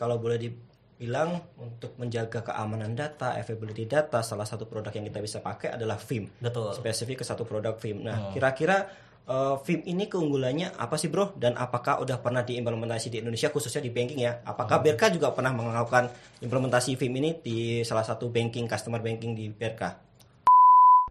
Kalau 0.00 0.16
boleh 0.16 0.40
dibilang 0.40 1.36
untuk 1.60 1.92
menjaga 2.00 2.40
keamanan 2.40 2.96
data, 2.96 3.36
availability 3.36 3.84
data, 3.84 4.24
salah 4.24 4.48
satu 4.48 4.64
produk 4.64 4.88
yang 4.96 5.04
kita 5.12 5.20
bisa 5.20 5.44
pakai 5.44 5.76
adalah 5.76 6.00
Vim. 6.00 6.24
Betul. 6.40 6.72
Spesifik 6.72 7.20
ke 7.20 7.24
satu 7.28 7.44
produk 7.44 7.76
Vim. 7.76 8.00
Nah, 8.00 8.32
kira-kira 8.32 8.88
uh, 9.28 9.60
Vim 9.60 9.84
ini 9.84 10.08
keunggulannya 10.08 10.72
apa 10.80 10.96
sih, 10.96 11.12
Bro? 11.12 11.36
Dan 11.36 11.52
apakah 11.60 12.00
udah 12.00 12.16
pernah 12.16 12.40
diimplementasi 12.40 13.12
di 13.12 13.20
Indonesia 13.20 13.52
khususnya 13.52 13.84
di 13.84 13.92
banking 13.92 14.24
ya? 14.24 14.40
Apakah 14.40 14.80
BRK 14.80 15.20
juga 15.20 15.36
pernah 15.36 15.52
melakukan 15.52 16.08
implementasi 16.40 16.96
Vim 16.96 17.12
ini 17.20 17.36
di 17.36 17.84
salah 17.84 18.08
satu 18.08 18.32
banking 18.32 18.64
customer 18.64 19.04
banking 19.04 19.36
di 19.36 19.52
BRK? 19.52 19.82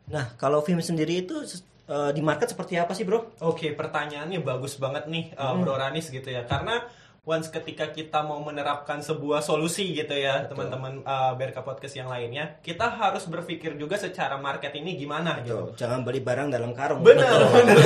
Nah, 0.10 0.34
kalau 0.34 0.66
Vim 0.66 0.82
sendiri 0.82 1.30
itu 1.30 1.46
uh, 1.86 2.10
di 2.10 2.26
market 2.26 2.58
seperti 2.58 2.82
apa 2.82 2.98
sih, 2.98 3.06
Bro? 3.06 3.38
Oke, 3.46 3.78
pertanyaannya 3.78 4.42
bagus 4.42 4.82
banget 4.82 5.06
nih, 5.06 5.38
uh, 5.38 5.54
Bro 5.54 5.78
Ranis 5.78 6.10
gitu 6.10 6.26
ya. 6.26 6.42
Karena 6.50 6.90
once 7.28 7.52
ketika 7.52 7.92
kita 7.92 8.24
mau 8.24 8.40
menerapkan 8.40 9.04
sebuah 9.04 9.44
solusi 9.44 9.92
gitu 9.92 10.16
ya, 10.16 10.48
teman-teman 10.48 11.04
uh, 11.04 11.36
BRK 11.36 11.60
Podcast 11.62 11.96
yang 12.00 12.08
lainnya, 12.08 12.60
kita 12.64 12.88
harus 12.88 13.28
berpikir 13.28 13.76
juga 13.76 14.00
secara 14.00 14.40
market 14.40 14.72
ini 14.76 14.96
gimana 14.96 15.44
gitu. 15.44 15.76
Tuh, 15.76 15.80
jangan 15.80 16.02
beli 16.08 16.24
barang 16.24 16.48
dalam 16.48 16.72
karung. 16.72 17.04
Benar, 17.04 17.40
benar. 17.52 17.78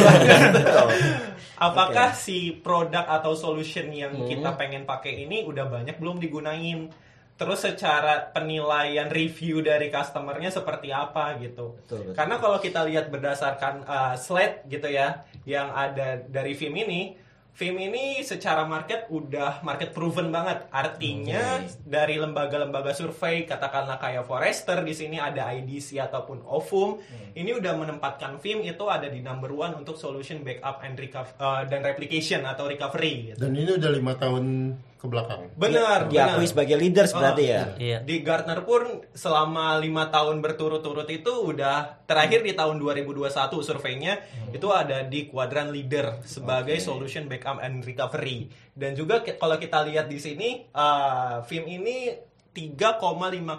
Betul. 0.53 0.89
Apakah 1.67 2.13
si 2.13 2.55
produk 2.59 3.05
atau 3.07 3.33
solution 3.33 3.89
yang 3.89 4.13
kita 4.25 4.53
pengen 4.57 4.85
pakai 4.85 5.25
ini 5.25 5.45
udah 5.45 5.65
banyak 5.69 5.97
belum 5.97 6.21
digunain? 6.21 6.91
Terus 7.33 7.65
secara 7.65 8.29
penilaian 8.29 9.09
review 9.09 9.65
dari 9.65 9.89
customernya 9.89 10.53
seperti 10.53 10.93
apa 10.93 11.33
gitu? 11.41 11.81
Betul, 11.81 12.13
betul. 12.13 12.13
Karena 12.13 12.35
kalau 12.37 12.57
kita 12.61 12.85
lihat 12.85 13.09
berdasarkan 13.09 13.73
uh, 13.89 14.13
slide 14.13 14.69
gitu 14.69 14.85
ya, 14.85 15.25
yang 15.43 15.73
ada 15.73 16.21
dari 16.21 16.53
Vim 16.53 16.77
ini, 16.77 17.17
Vim 17.53 17.77
ini 17.77 18.25
secara 18.25 18.65
market 18.65 19.05
udah 19.13 19.61
market 19.61 19.93
proven 19.93 20.33
banget. 20.33 20.65
Artinya 20.73 21.61
dari 21.85 22.17
lembaga-lembaga 22.17 22.97
survei, 22.97 23.45
katakanlah 23.45 24.01
kayak 24.01 24.25
Forrester 24.25 24.81
di 24.81 24.93
sini 24.97 25.21
ada 25.21 25.53
IDC 25.53 26.01
ataupun 26.01 26.41
Ovum, 26.49 26.97
ini 27.37 27.53
udah 27.53 27.77
menempatkan 27.77 28.41
Vim 28.41 28.65
itu 28.65 28.89
ada 28.89 29.05
di 29.05 29.21
number 29.21 29.53
one 29.53 29.77
untuk 29.77 30.01
solution 30.01 30.41
backup 30.41 30.81
and 30.81 30.97
recover 30.97 31.29
uh, 31.37 31.61
dan 31.69 31.85
replication 31.85 32.41
atau 32.41 32.65
recovery. 32.65 33.33
Gitu. 33.33 33.37
Dan 33.37 33.53
ini 33.53 33.69
udah 33.77 33.89
lima 33.93 34.17
tahun 34.17 34.73
ke 35.03 35.11
belakang. 35.11 35.51
Benar, 35.59 36.07
Diakui 36.07 36.47
benar. 36.47 36.47
sebagai 36.47 36.77
leaders 36.79 37.11
berarti 37.11 37.43
ya. 37.43 37.63
Iya. 37.75 37.97
Di 38.07 38.23
Gartner 38.23 38.63
pun 38.63 39.03
selama 39.11 39.75
lima 39.83 40.07
tahun 40.07 40.39
berturut-turut 40.39 41.03
itu 41.11 41.27
udah 41.43 42.07
terakhir 42.07 42.39
di 42.39 42.55
tahun 42.55 42.79
2021 42.79 43.27
surveinya 43.59 44.23
itu 44.55 44.63
ada 44.71 45.03
di 45.03 45.27
kuadran 45.27 45.75
leader 45.75 46.23
sebagai 46.23 46.79
solution 46.79 47.27
backup 47.27 47.59
and 47.59 47.83
recovery. 47.83 48.47
Dan 48.71 48.95
juga 48.95 49.19
kalau 49.27 49.59
kita 49.59 49.83
lihat 49.83 50.07
di 50.07 50.23
sini 50.23 50.71
uh, 50.71 51.43
Vim 51.51 51.67
ini 51.67 52.15
3,5 52.55 53.03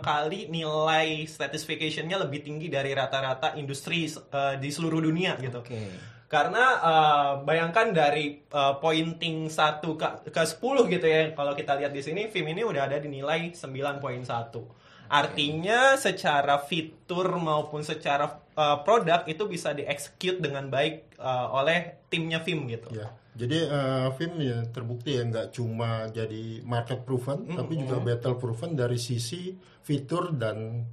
kali 0.01 0.49
nilai 0.49 1.29
satisfaction-nya 1.29 2.25
lebih 2.25 2.41
tinggi 2.41 2.73
dari 2.73 2.97
rata-rata 2.97 3.53
industri 3.61 4.09
uh, 4.09 4.57
di 4.57 4.73
seluruh 4.73 5.05
dunia 5.05 5.37
gitu. 5.37 5.61
Oke. 5.61 6.15
Karena 6.35 6.65
uh, 6.83 7.31
bayangkan 7.47 7.95
dari 7.95 8.43
uh, 8.51 8.83
pointing 8.83 9.47
1 9.47 9.79
ke, 9.87 10.35
ke 10.35 10.43
10 10.43 10.59
gitu 10.91 11.07
ya. 11.07 11.31
Kalau 11.31 11.55
kita 11.55 11.79
lihat 11.79 11.95
di 11.95 12.03
sini 12.03 12.27
film 12.27 12.51
ini 12.51 12.67
udah 12.67 12.91
ada 12.91 12.99
di 12.99 13.07
nilai 13.07 13.55
9.1. 13.55 14.03
Artinya 15.15 15.95
secara 15.95 16.59
fitur 16.59 17.39
maupun 17.39 17.87
secara 17.87 18.43
uh, 18.59 18.83
produk 18.83 19.23
itu 19.31 19.47
bisa 19.47 19.71
dieksekut 19.71 20.43
dengan 20.43 20.67
baik 20.67 21.15
uh, 21.23 21.55
oleh 21.55 22.03
timnya 22.11 22.43
film 22.43 22.67
gitu. 22.67 22.91
Ya. 22.91 23.15
Jadi 23.35 23.67
eh, 23.67 24.09
film 24.15 24.39
ya 24.39 24.63
terbukti 24.71 25.19
ya 25.19 25.27
nggak 25.27 25.59
cuma 25.59 26.07
jadi 26.07 26.63
market 26.63 27.03
proven, 27.03 27.51
tapi 27.51 27.83
juga 27.83 27.99
battle 27.99 28.39
proven 28.39 28.79
dari 28.79 28.95
sisi 28.95 29.51
fitur 29.83 30.39
dan 30.39 30.87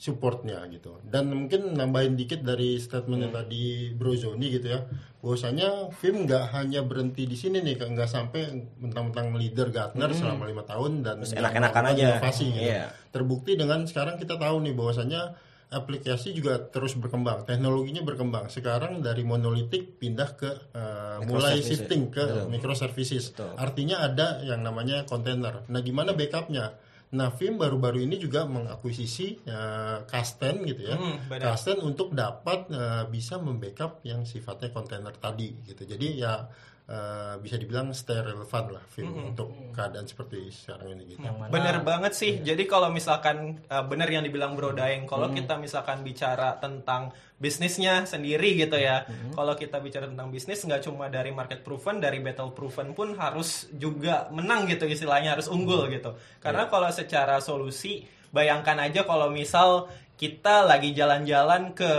supportnya 0.00 0.64
gitu. 0.72 0.96
Dan 1.04 1.28
mungkin 1.28 1.76
nambahin 1.76 2.16
dikit 2.16 2.40
dari 2.40 2.80
statementnya 2.80 3.28
tadi 3.28 3.92
Bro 3.92 4.16
Zoni 4.16 4.48
gitu 4.48 4.72
ya, 4.72 4.80
bahwasanya 5.20 5.92
film 5.92 6.24
nggak 6.24 6.56
hanya 6.56 6.80
berhenti 6.80 7.28
di 7.28 7.36
sini 7.36 7.60
nih, 7.60 7.76
nggak 7.76 8.08
sampai 8.08 8.48
mentang-mentang 8.80 9.36
leader 9.36 9.68
Gartner 9.68 10.08
selama 10.16 10.48
lima 10.48 10.64
tahun 10.64 11.04
dan 11.04 11.20
enak-enakan 11.20 11.84
aja. 11.92 12.16
inovasi 12.16 12.44
gitu. 12.48 12.72
Iya. 12.72 12.88
Terbukti 13.12 13.60
dengan 13.60 13.84
sekarang 13.84 14.16
kita 14.16 14.40
tahu 14.40 14.64
nih 14.64 14.72
bahwasanya 14.72 15.36
aplikasi 15.68 16.32
juga 16.32 16.58
terus 16.72 16.96
berkembang, 16.96 17.44
teknologinya 17.44 18.00
berkembang. 18.00 18.48
Sekarang 18.48 19.04
dari 19.04 19.20
monolitik 19.20 20.00
pindah 20.00 20.30
ke 20.32 20.50
uh, 20.72 21.20
mulai 21.28 21.60
shifting 21.60 22.08
ke 22.08 22.24
Betul. 22.24 22.48
microservices. 22.48 23.36
Betul. 23.36 23.52
Artinya 23.54 24.00
ada 24.00 24.40
yang 24.48 24.64
namanya 24.64 25.04
kontainer. 25.04 25.68
Nah, 25.68 25.80
gimana 25.84 26.16
backupnya? 26.16 26.72
Nah, 27.10 27.34
Vim 27.34 27.58
baru-baru 27.58 28.06
ini 28.06 28.22
juga 28.22 28.46
mengakuisisi 28.46 29.42
uh, 29.50 30.06
Kasten 30.06 30.62
gitu 30.62 30.94
ya. 30.94 30.94
Hmm, 30.94 31.26
benar. 31.26 31.54
Kasten 31.54 31.82
untuk 31.82 32.14
dapat 32.14 32.70
uh, 32.70 33.10
bisa 33.10 33.42
membackup 33.42 33.98
yang 34.06 34.22
sifatnya 34.22 34.70
kontainer 34.70 35.10
tadi 35.18 35.58
gitu. 35.66 35.82
Jadi 35.82 36.22
ya 36.22 36.46
uh, 36.90 37.38
bisa 37.38 37.54
dibilang 37.54 37.94
stay 37.94 38.18
relevan 38.18 38.74
lah 38.74 38.84
Vim 38.98 39.06
Hmm, 39.10 39.34
untuk 39.34 39.50
keadaan 39.74 40.06
seperti 40.06 40.50
sekarang 40.50 40.98
ini 40.98 41.14
gitu. 41.14 41.22
Yang 41.22 41.36
mana? 41.38 41.50
Bener 41.50 41.76
banget 41.82 42.12
sih. 42.14 42.42
Jadi 42.42 42.66
kalau 42.66 42.90
misalkan 42.90 43.62
uh, 43.70 43.82
bener 43.86 44.06
yang 44.10 44.22
dibilang 44.26 44.58
Bro 44.58 44.74
Daeng, 44.74 45.06
kalau 45.06 45.30
kita 45.30 45.58
misalkan 45.58 46.02
bicara 46.06 46.58
tentang 46.58 47.10
bisnisnya 47.40 48.04
sendiri 48.06 48.54
gitu 48.54 48.76
ya. 48.76 49.06
Kalau 49.32 49.56
kita 49.56 49.80
bicara 49.80 50.06
tentang 50.06 50.28
bisnis 50.30 50.62
nggak 50.62 50.84
cuma 50.86 51.08
dari 51.08 51.30
market 51.34 51.64
proven, 51.64 51.98
dari 51.98 52.20
battle 52.22 52.52
proven 52.54 52.92
pun 52.92 53.16
harus 53.18 53.66
juga 53.74 54.28
menang 54.30 54.68
gitu 54.70 54.86
istilahnya 54.86 55.34
harus 55.38 55.48
unggul 55.50 55.88
gitu. 55.90 56.14
Karena 56.38 56.68
kalau 56.68 56.90
secara 56.92 57.40
solusi 57.40 58.04
bayangkan 58.30 58.78
aja 58.78 59.02
kalau 59.02 59.32
misal 59.32 59.90
kita 60.20 60.68
lagi 60.68 60.92
jalan-jalan 60.92 61.72
ke 61.72 61.92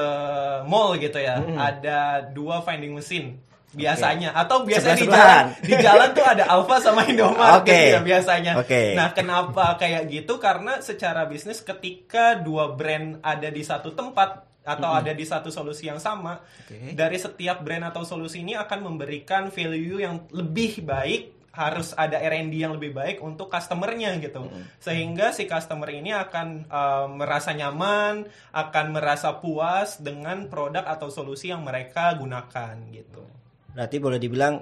mall 0.69 0.94
gitu 1.02 1.18
ya, 1.18 1.41
ada 1.58 2.22
dua 2.29 2.62
vending 2.62 2.94
machine 2.96 3.50
biasanya 3.72 4.36
atau 4.36 4.68
biasanya 4.68 5.00
di 5.00 5.08
jalan 5.08 5.46
di 5.64 5.74
jalan 5.80 6.09
tuh 6.12 6.26
ada 6.28 6.44
Alfa 6.52 6.84
sama 6.84 7.08
Indomaret 7.08 7.64
Oke. 7.64 7.72
gitu 7.72 7.88
ya 7.96 8.02
biasanya. 8.04 8.54
Oke. 8.59 8.84
Nah, 9.00 9.16
kenapa 9.16 9.80
kayak 9.80 10.12
gitu? 10.12 10.36
Karena 10.44 10.84
secara 10.84 11.24
bisnis 11.24 11.64
ketika 11.64 12.36
dua 12.36 12.76
brand 12.76 13.24
ada 13.24 13.48
di 13.48 13.64
satu 13.64 13.96
tempat 13.96 14.44
atau 14.62 14.94
ada 14.94 15.09
di 15.16 15.26
satu 15.26 15.50
solusi 15.50 15.90
yang 15.90 15.98
sama, 15.98 16.38
Oke. 16.38 16.94
dari 16.94 17.18
setiap 17.18 17.64
brand 17.64 17.90
atau 17.90 18.04
solusi 18.04 18.44
ini 18.44 18.54
akan 18.54 18.80
memberikan 18.92 19.50
value 19.50 20.03
yang 20.03 20.28
lebih 20.36 20.84
baik 20.84 21.42
harus 21.52 21.92
ada 22.00 22.16
R&D 22.16 22.64
yang 22.64 22.80
lebih 22.80 22.96
baik 22.96 23.20
untuk 23.20 23.52
customernya 23.52 24.16
gitu 24.24 24.48
sehingga 24.80 25.36
si 25.36 25.52
customer 25.52 25.92
ini 25.92 26.16
akan 26.16 26.48
uh, 26.72 27.12
merasa 27.12 27.52
nyaman 27.52 28.24
akan 28.56 28.86
merasa 28.96 29.36
puas 29.36 30.00
dengan 30.00 30.48
produk 30.48 30.88
atau 30.88 31.12
solusi 31.12 31.52
yang 31.52 31.68
mereka 31.68 32.16
gunakan 32.16 32.80
gitu 32.96 33.41
Berarti 33.74 33.96
boleh 33.98 34.20
dibilang 34.20 34.59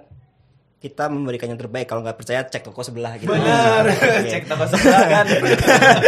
kita 0.79 1.11
memberikan 1.11 1.51
yang 1.51 1.59
terbaik. 1.59 1.91
Kalau 1.91 1.99
nggak 1.99 2.15
percaya 2.15 2.39
cek 2.47 2.63
toko 2.63 2.79
sebelah 2.79 3.19
gitu. 3.19 3.27
benar 3.27 3.83
Oke. 3.83 4.31
cek 4.33 4.47
toko 4.47 4.63
sebelah 4.63 5.03
kan 5.11 5.25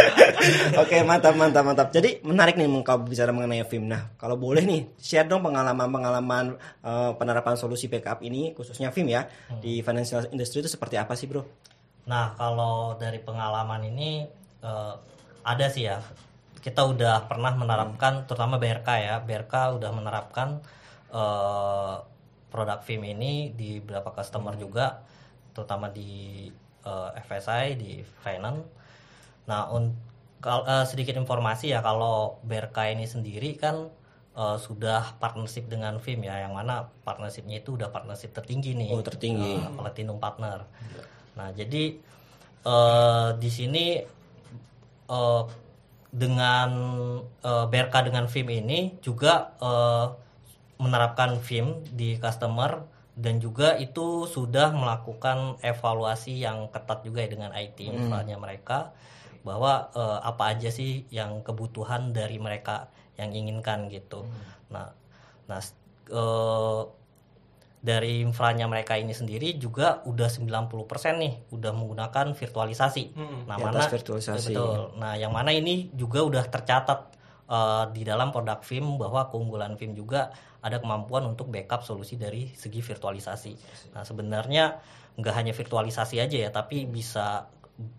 Oke, 0.82 0.96
mantap, 1.04 1.36
mantap, 1.36 1.62
mantap. 1.62 1.88
Jadi 1.92 2.24
menarik 2.24 2.56
nih 2.56 2.66
kalau 2.82 3.04
bicara 3.04 3.30
mengenai 3.30 3.62
film. 3.68 3.86
Nah, 3.86 4.16
kalau 4.16 4.40
boleh 4.40 4.64
nih, 4.64 4.96
share 4.96 5.28
dong 5.28 5.44
pengalaman-pengalaman 5.44 6.56
eh, 6.82 7.12
penerapan 7.14 7.54
solusi 7.54 7.86
backup 7.86 8.24
ini, 8.24 8.56
khususnya 8.56 8.90
film 8.90 9.12
ya, 9.12 9.28
di 9.60 9.84
financial 9.84 10.26
industry 10.32 10.64
itu 10.64 10.70
seperti 10.72 10.96
apa 10.98 11.14
sih, 11.14 11.28
bro? 11.30 11.44
Nah, 12.08 12.34
kalau 12.34 12.98
dari 12.98 13.20
pengalaman 13.22 13.86
ini 13.86 14.26
eh, 14.64 14.94
ada 15.44 15.66
sih 15.68 15.86
ya. 15.86 16.00
Kita 16.62 16.86
udah 16.86 17.26
pernah 17.26 17.54
menerapkan, 17.54 18.24
terutama 18.26 18.56
BRK 18.58 18.88
ya. 18.98 19.14
BRK 19.22 19.78
udah 19.78 19.90
menerapkan 19.94 20.48
eh, 21.12 21.96
produk 22.52 22.84
film 22.84 23.02
ini 23.02 23.50
di 23.56 23.80
beberapa 23.80 24.12
customer 24.12 24.54
juga, 24.54 25.00
terutama 25.56 25.88
di 25.88 26.46
eh, 26.84 27.10
FSI, 27.24 27.66
di 27.74 27.92
finance. 28.20 28.62
Nah, 29.48 29.72
un- 29.72 29.96
kal- 30.38 30.66
eh, 30.68 30.84
sedikit 30.84 31.16
informasi 31.16 31.72
ya 31.72 31.80
kalau 31.80 32.36
BRK 32.44 32.92
ini 32.92 33.08
sendiri 33.08 33.56
kan 33.56 33.88
eh, 34.36 34.58
sudah 34.60 35.16
partnership 35.16 35.66
dengan 35.66 35.96
film 35.96 36.28
ya, 36.28 36.44
yang 36.44 36.52
mana 36.52 36.92
partnershipnya 37.02 37.60
itu 37.60 37.80
udah 37.80 37.88
partnership 37.88 38.36
tertinggi 38.36 38.76
nih. 38.76 38.90
Oh, 38.92 39.00
tertinggi. 39.00 39.56
Eh, 39.56 39.72
Platinum 39.72 40.20
Partner. 40.20 40.68
Nah, 41.38 41.48
jadi 41.56 41.96
eh, 42.64 43.28
di 43.40 43.48
sini 43.48 43.86
eh, 45.08 45.42
dengan 46.12 46.70
eh, 47.40 47.64
BRK 47.68 47.94
dengan 48.12 48.28
film 48.28 48.52
ini 48.52 49.00
juga 49.00 49.56
eh, 49.56 50.06
menerapkan 50.82 51.38
film 51.38 51.86
di 51.94 52.18
customer 52.18 52.82
dan 53.14 53.38
juga 53.38 53.76
itu 53.76 54.24
sudah 54.26 54.72
melakukan 54.72 55.60
evaluasi 55.62 56.40
yang 56.40 56.68
ketat 56.68 57.04
juga 57.04 57.22
ya 57.22 57.30
dengan 57.30 57.52
IT 57.54 57.78
misalnya 57.92 58.36
mereka 58.36 58.90
bahwa 59.42 59.90
eh, 59.92 60.18
apa 60.22 60.42
aja 60.50 60.70
sih 60.70 61.04
yang 61.10 61.42
kebutuhan 61.42 62.10
dari 62.10 62.38
mereka 62.38 62.88
yang 63.14 63.30
inginkan 63.30 63.86
gitu. 63.88 64.24
Nah, 64.70 64.90
nah 65.44 65.58
s- 65.58 65.76
eh, 66.08 66.82
dari 67.82 68.22
infranya 68.22 68.70
mereka 68.70 68.94
ini 68.94 69.10
sendiri 69.10 69.58
juga 69.58 70.06
udah 70.06 70.30
90% 70.30 71.18
nih 71.18 71.34
udah 71.50 71.74
menggunakan 71.74 72.30
virtualisasi. 72.30 73.04
Nah, 73.50 73.58
di 73.58 73.62
atas 73.82 73.90
virtualisasi. 73.98 74.54
Betul. 74.54 74.78
Nah, 75.02 75.12
yang 75.18 75.34
mana 75.34 75.50
ini 75.50 75.90
juga 75.92 76.22
udah 76.22 76.46
tercatat 76.46 77.00
eh, 77.48 77.84
di 77.94 78.02
dalam 78.02 78.30
produk 78.30 78.60
film 78.62 78.98
bahwa 79.00 79.30
keunggulan 79.30 79.74
film 79.80 79.96
juga 79.96 80.30
ada 80.62 80.78
kemampuan 80.78 81.26
untuk 81.26 81.50
backup 81.50 81.82
solusi 81.82 82.14
dari 82.14 82.46
segi 82.54 82.78
virtualisasi. 82.78 83.52
Nah, 83.98 84.06
sebenarnya 84.06 84.78
nggak 85.18 85.34
hanya 85.34 85.52
virtualisasi 85.52 86.22
aja 86.22 86.36
ya, 86.48 86.50
tapi 86.54 86.86
bisa 86.86 87.50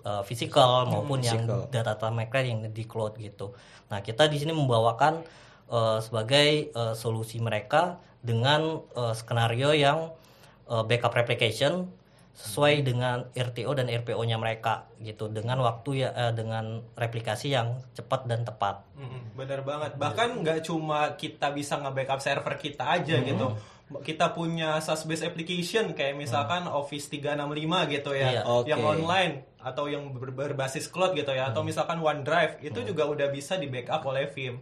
eh, 0.08 0.24
physical 0.24 0.88
maupun 0.88 1.20
yang 1.22 1.44
data-data 1.70 2.08
mereka 2.10 2.40
yang 2.40 2.64
di 2.72 2.84
cloud 2.88 3.20
gitu. 3.20 3.52
Nah, 3.92 4.00
kita 4.00 4.32
di 4.32 4.40
sini 4.40 4.56
membawakan 4.56 5.24
eh, 5.68 6.00
sebagai 6.00 6.72
eh, 6.72 6.94
solusi 6.96 7.44
mereka 7.44 8.00
dengan 8.24 8.80
eh, 8.96 9.14
skenario 9.14 9.76
yang 9.76 10.16
eh, 10.72 10.84
backup 10.88 11.12
replication 11.14 11.92
sesuai 12.34 12.82
dengan 12.82 13.30
RTO 13.30 13.72
dan 13.72 13.86
RPO-nya 13.86 14.36
mereka 14.36 14.90
gitu 14.98 15.30
dengan 15.30 15.62
waktu 15.62 16.02
ya 16.02 16.10
eh, 16.12 16.34
dengan 16.34 16.82
replikasi 16.94 17.54
yang 17.54 17.78
cepat 17.94 18.26
dan 18.26 18.42
tepat. 18.42 18.82
Bener 19.34 19.62
banget. 19.62 19.94
Bahkan 19.96 20.42
nggak 20.42 20.60
cuma 20.64 21.14
kita 21.14 21.50
bisa 21.50 21.78
nge-backup 21.78 22.20
server 22.20 22.58
kita 22.58 22.90
aja 22.92 23.22
gitu. 23.22 23.54
Kita 23.94 24.34
punya 24.34 24.82
SaaS-based 24.82 25.22
application 25.24 25.94
kayak 25.94 26.18
misalkan 26.18 26.66
Office 26.66 27.14
365 27.14 27.94
gitu 27.94 28.12
ya, 28.12 28.30
Iya. 28.32 28.42
Oke. 28.44 28.66
yang 28.68 28.82
online 28.82 29.34
atau 29.62 29.86
yang 29.86 30.10
ber- 30.10 30.34
berbasis 30.34 30.90
cloud 30.90 31.14
gitu 31.14 31.30
ya, 31.30 31.54
atau 31.54 31.62
misalkan 31.62 32.02
OneDrive 32.02 32.66
itu 32.66 32.82
juga 32.84 33.06
udah 33.06 33.30
bisa 33.30 33.54
di-backup 33.56 34.02
oleh 34.04 34.26
Vim. 34.28 34.58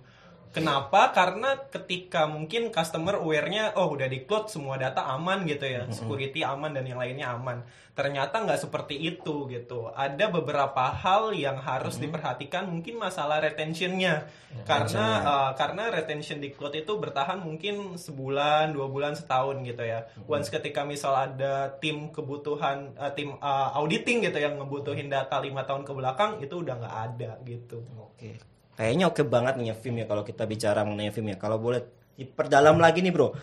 Kenapa? 0.51 1.15
Karena 1.15 1.55
ketika 1.71 2.27
mungkin 2.27 2.75
customer 2.75 3.23
aware-nya 3.23 3.71
oh 3.79 3.95
udah 3.95 4.11
di 4.11 4.27
cloud 4.27 4.51
semua 4.51 4.75
data 4.75 5.07
aman 5.07 5.47
gitu 5.47 5.63
ya, 5.63 5.87
security 5.87 6.43
aman 6.43 6.75
dan 6.75 6.83
yang 6.83 6.99
lainnya 6.99 7.31
aman. 7.31 7.63
Ternyata 7.95 8.43
nggak 8.43 8.59
seperti 8.67 8.99
itu 8.99 9.47
gitu. 9.47 9.87
Ada 9.95 10.27
beberapa 10.27 10.91
hal 10.91 11.31
yang 11.35 11.55
harus 11.59 11.99
diperhatikan 11.99 12.67
mungkin 12.67 12.99
masalah 12.99 13.39
retentionnya. 13.39 14.27
Karena 14.67 15.23
uh, 15.23 15.51
karena 15.55 15.87
retention 15.87 16.43
di 16.43 16.51
cloud 16.51 16.75
itu 16.75 16.99
bertahan 16.99 17.39
mungkin 17.39 17.95
sebulan, 17.95 18.75
dua 18.75 18.91
bulan, 18.91 19.15
setahun 19.15 19.63
gitu 19.63 19.87
ya. 19.87 20.03
Once 20.27 20.51
ketika 20.51 20.83
misal 20.83 21.15
ada 21.15 21.79
tim 21.79 22.11
kebutuhan 22.11 22.91
uh, 22.99 23.11
tim 23.15 23.39
uh, 23.39 23.71
auditing 23.79 24.27
gitu 24.27 24.39
yang 24.39 24.59
ngebutuhin 24.59 25.07
data 25.07 25.39
lima 25.39 25.63
tahun 25.63 25.87
ke 25.87 25.91
belakang 25.95 26.31
itu 26.43 26.59
udah 26.59 26.75
nggak 26.75 26.97
ada 27.11 27.31
gitu. 27.47 27.87
Oke. 27.95 28.51
Kayaknya 28.73 29.05
oke 29.07 29.21
banget 29.23 29.53
nih 29.55 29.67
ya 29.69 29.75
film 29.75 29.95
ya 29.95 30.05
kalau 30.05 30.23
kita 30.23 30.43
bicara 30.43 30.81
mengenai 30.81 31.11
film 31.11 31.27
ya. 31.27 31.37
Kalau 31.37 31.57
boleh 31.57 31.81
diperdalam 32.13 32.77
lagi 32.77 32.99
nih, 32.99 33.11
Bro. 33.11 33.35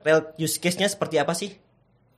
Real 0.00 0.32
use 0.36 0.56
case-nya 0.56 0.86
seperti 0.86 1.16
apa 1.16 1.32
sih? 1.32 1.52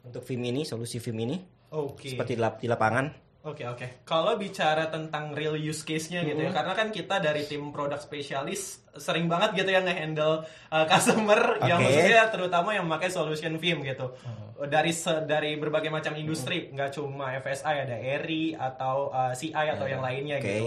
Untuk 0.03 0.23
film 0.23 0.43
ini, 0.45 0.63
solusi 0.63 0.99
film 0.99 1.19
ini? 1.21 1.37
Oke. 1.73 2.13
Seperti 2.13 2.35
di 2.35 2.41
lap- 2.41 2.61
di 2.61 2.69
lapangan. 2.69 3.07
Oke 3.43 3.67
oke. 3.67 4.07
Kalau 4.07 4.39
bicara 4.39 4.87
tentang 4.87 5.35
real 5.35 5.59
use 5.59 5.83
case-nya 5.83 6.23
gitu 6.23 6.39
ya, 6.39 6.55
karena 6.55 6.79
kan 6.79 6.95
kita 6.95 7.19
dari 7.19 7.43
tim 7.43 7.75
produk 7.75 7.99
spesialis 7.99 8.87
sering 8.95 9.27
banget 9.27 9.59
gitu 9.59 9.67
ya 9.69 9.83
nge-handle 9.83 10.47
uh, 10.71 10.87
customer 10.87 11.59
yang 11.61 11.83
Oke. 11.83 11.91
maksudnya 11.91 12.31
terutama 12.31 12.71
yang 12.71 12.87
memakai 12.87 13.11
solution 13.11 13.59
film 13.59 13.83
gitu. 13.83 14.15
Dari 14.63 14.95
se- 14.95 15.27
dari 15.27 15.59
berbagai 15.59 15.91
macam 15.91 16.15
industri, 16.15 16.71
nggak 16.71 16.95
cuma 16.95 17.35
FSI 17.35 17.75
ada 17.83 17.97
ERI 17.99 18.55
atau 18.55 19.11
uh, 19.11 19.35
CI 19.35 19.51
atau 19.51 19.91
yang 19.91 19.99
lainnya 19.99 20.39
Oke. 20.39 20.47
gitu. 20.47 20.67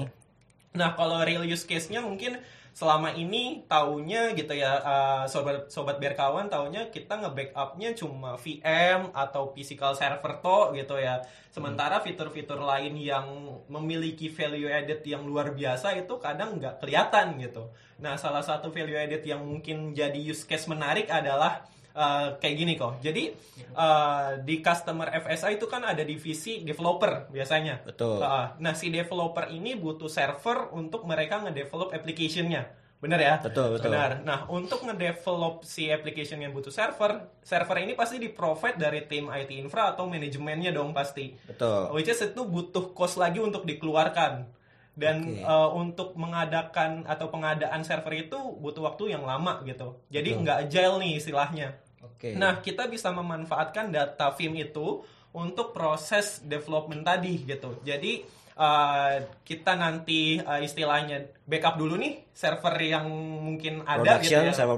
Nah, 0.76 0.94
kalau 0.94 1.24
real 1.24 1.48
use 1.48 1.64
case-nya 1.64 2.04
mungkin 2.04 2.38
selama 2.76 3.16
ini 3.16 3.64
taunya 3.72 4.36
gitu 4.36 4.52
ya 4.52 4.84
uh, 4.84 5.24
sobat 5.32 5.72
sobat 5.72 5.96
berkawan 5.96 6.52
taunya 6.52 6.92
kita 6.92 7.24
nge-backupnya 7.24 7.96
cuma 7.96 8.36
VM 8.36 9.16
atau 9.16 9.56
physical 9.56 9.96
server 9.96 10.44
to 10.44 10.76
gitu 10.76 11.00
ya. 11.00 11.24
Sementara 11.56 12.04
fitur-fitur 12.04 12.60
lain 12.60 13.00
yang 13.00 13.24
memiliki 13.72 14.28
value 14.28 14.68
added 14.68 15.00
yang 15.08 15.24
luar 15.24 15.56
biasa 15.56 15.96
itu 15.96 16.20
kadang 16.20 16.60
nggak 16.60 16.84
kelihatan 16.84 17.40
gitu. 17.40 17.72
Nah, 18.04 18.20
salah 18.20 18.44
satu 18.44 18.68
value 18.76 19.00
added 19.00 19.24
yang 19.24 19.40
mungkin 19.40 19.96
jadi 19.96 20.20
use 20.20 20.44
case 20.44 20.68
menarik 20.68 21.08
adalah 21.08 21.64
Uh, 21.96 22.36
kayak 22.44 22.56
gini 22.60 22.76
kok. 22.76 23.00
Jadi 23.00 23.32
uh, 23.72 24.36
di 24.44 24.60
customer 24.60 25.16
FSI 25.16 25.56
itu 25.56 25.64
kan 25.72 25.80
ada 25.88 26.04
divisi 26.04 26.60
developer 26.68 27.32
biasanya. 27.32 27.88
Betul. 27.88 28.20
Uh, 28.20 28.52
nah 28.60 28.76
si 28.76 28.92
developer 28.92 29.48
ini 29.48 29.80
butuh 29.80 30.12
server 30.12 30.76
untuk 30.76 31.08
mereka 31.08 31.40
ngedevelop 31.40 31.96
application-nya. 31.96 32.68
Bener 33.06 33.20
ya? 33.22 33.36
Betul, 33.38 33.78
betul. 33.78 33.94
Benar. 33.94 34.26
Nah, 34.26 34.50
untuk 34.50 34.82
ngedevelop 34.82 35.62
si 35.62 35.94
application 35.94 36.42
yang 36.42 36.56
butuh 36.56 36.74
server, 36.74 37.28
server 37.46 37.78
ini 37.86 37.94
pasti 37.94 38.18
di-provide 38.18 38.82
dari 38.82 39.06
tim 39.06 39.30
IT 39.30 39.52
infra 39.52 39.94
atau 39.94 40.10
manajemennya 40.10 40.74
dong 40.74 40.96
pasti. 40.96 41.38
Betul. 41.46 41.94
Which 41.94 42.10
is 42.10 42.18
itu 42.24 42.42
butuh 42.42 42.98
cost 42.98 43.22
lagi 43.22 43.38
untuk 43.38 43.68
dikeluarkan. 43.68 44.50
Dan 44.96 45.28
Oke. 45.28 45.44
uh, 45.44 45.70
untuk 45.76 46.16
mengadakan 46.16 47.04
atau 47.04 47.28
pengadaan 47.28 47.84
server 47.84 48.16
itu 48.16 48.40
butuh 48.64 48.90
waktu 48.90 49.14
yang 49.14 49.28
lama 49.28 49.60
gitu. 49.68 50.02
Jadi 50.08 50.40
nggak 50.40 50.58
agile 50.66 50.98
nih 51.04 51.20
istilahnya. 51.20 51.76
Oke. 52.06 52.38
Nah, 52.38 52.62
kita 52.62 52.86
bisa 52.86 53.10
memanfaatkan 53.10 53.90
data 53.90 54.34
film 54.38 54.54
itu 54.58 55.02
untuk 55.36 55.76
proses 55.76 56.40
development 56.46 57.04
tadi 57.04 57.44
gitu. 57.44 57.82
Jadi 57.84 58.24
uh, 58.56 59.14
kita 59.44 59.76
nanti 59.76 60.40
uh, 60.40 60.60
istilahnya 60.64 61.36
backup 61.46 61.78
dulu 61.78 62.02
nih 62.02 62.26
server 62.36 62.76
yang 62.82 63.08
mungkin 63.46 63.86
ada 63.88 64.20
Production, 64.20 64.44
gitu 64.44 64.50
ya. 64.50 64.54
server 64.58 64.78